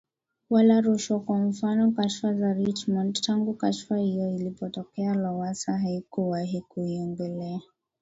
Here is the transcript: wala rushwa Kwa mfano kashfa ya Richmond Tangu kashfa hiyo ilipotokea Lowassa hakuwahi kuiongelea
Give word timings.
wala 0.49 0.81
rushwa 0.81 1.19
Kwa 1.19 1.37
mfano 1.39 1.91
kashfa 1.91 2.31
ya 2.31 2.53
Richmond 2.53 3.21
Tangu 3.21 3.53
kashfa 3.53 3.97
hiyo 3.97 4.35
ilipotokea 4.35 5.13
Lowassa 5.13 5.77
hakuwahi 5.77 6.61
kuiongelea 6.61 7.59